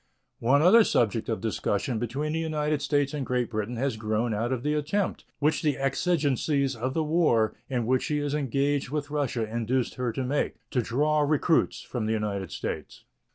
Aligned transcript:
One 0.39 0.63
other 0.63 0.83
subject 0.83 1.29
of 1.29 1.41
discussion 1.41 1.99
between 1.99 2.33
the 2.33 2.39
United 2.39 2.81
States 2.81 3.13
and 3.13 3.23
Great 3.23 3.51
Britain 3.51 3.75
has 3.75 3.97
grown 3.97 4.33
out 4.33 4.51
of 4.51 4.63
the 4.63 4.73
attempt, 4.73 5.25
which 5.37 5.61
the 5.61 5.77
exigencies 5.77 6.75
of 6.75 6.95
the 6.95 7.03
war 7.03 7.53
in 7.69 7.85
which 7.85 8.01
she 8.05 8.17
is 8.17 8.33
engaged 8.33 8.89
with 8.89 9.11
Russia 9.11 9.47
induced 9.47 9.93
her 10.01 10.11
to 10.13 10.23
make, 10.23 10.55
to 10.71 10.81
draw 10.81 11.19
recruits 11.19 11.83
from 11.83 12.07
the 12.07 12.13
United 12.13 12.51
States. 12.51 13.03